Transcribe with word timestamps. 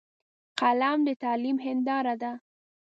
قلم 0.59 0.97
د 1.07 1.09
تعلیم 1.23 1.57
هنداره 1.65 2.15
ده 2.21 2.31